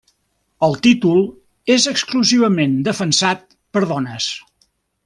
El 0.67 0.71
títol 0.87 1.21
és 1.75 1.87
exclusivament 1.93 2.75
defensat 2.89 3.47
per 3.79 3.89
dones. 3.97 4.33